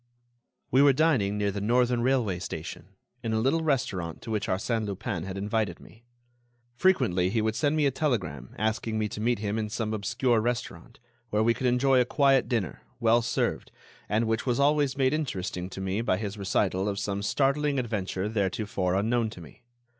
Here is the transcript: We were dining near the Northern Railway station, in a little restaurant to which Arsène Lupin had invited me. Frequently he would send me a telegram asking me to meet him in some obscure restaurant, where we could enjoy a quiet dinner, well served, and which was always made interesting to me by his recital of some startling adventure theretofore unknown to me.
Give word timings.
We 0.71 0.81
were 0.81 0.93
dining 0.93 1.37
near 1.37 1.51
the 1.51 1.61
Northern 1.61 2.01
Railway 2.01 2.39
station, 2.39 2.95
in 3.21 3.33
a 3.33 3.39
little 3.39 3.61
restaurant 3.61 4.19
to 4.23 4.31
which 4.31 4.47
Arsène 4.47 4.87
Lupin 4.87 5.25
had 5.25 5.37
invited 5.37 5.79
me. 5.79 6.05
Frequently 6.73 7.29
he 7.29 7.39
would 7.39 7.55
send 7.55 7.75
me 7.75 7.85
a 7.85 7.91
telegram 7.91 8.55
asking 8.57 8.97
me 8.97 9.07
to 9.09 9.21
meet 9.21 9.37
him 9.37 9.59
in 9.59 9.69
some 9.69 9.93
obscure 9.93 10.39
restaurant, 10.41 10.99
where 11.29 11.43
we 11.43 11.53
could 11.53 11.67
enjoy 11.67 12.01
a 12.01 12.05
quiet 12.05 12.49
dinner, 12.49 12.81
well 12.99 13.21
served, 13.21 13.71
and 14.09 14.25
which 14.25 14.43
was 14.47 14.59
always 14.59 14.97
made 14.97 15.13
interesting 15.13 15.69
to 15.69 15.79
me 15.79 16.01
by 16.01 16.17
his 16.17 16.35
recital 16.35 16.89
of 16.89 16.97
some 16.97 17.21
startling 17.21 17.77
adventure 17.77 18.27
theretofore 18.27 18.95
unknown 18.95 19.29
to 19.29 19.39
me. 19.39 19.61